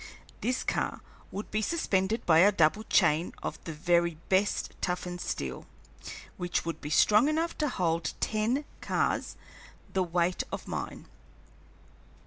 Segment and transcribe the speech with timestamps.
[0.41, 1.01] This car
[1.31, 5.67] would be suspended by a double chain of the very best toughened steel,
[6.37, 9.37] which would be strong enough to hold ten cars
[9.93, 11.05] the weight of mine.